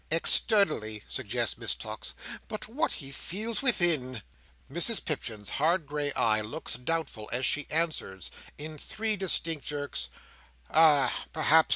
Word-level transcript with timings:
"Externally," 0.09 1.03
suggests 1.07 1.59
Miss 1.59 1.75
Tox 1.75 2.15
"But 2.47 2.67
what 2.67 2.93
he 2.93 3.11
feels 3.11 3.61
within!" 3.61 4.23
Mrs 4.71 5.05
Pipchin's 5.05 5.51
hard 5.61 5.85
grey 5.85 6.11
eye 6.13 6.41
looks 6.41 6.73
doubtful 6.73 7.29
as 7.31 7.45
she 7.45 7.67
answers, 7.69 8.31
in 8.57 8.79
three 8.79 9.15
distinct 9.15 9.63
jerks, 9.67 10.09
"Ah! 10.71 11.25
Perhaps. 11.33 11.69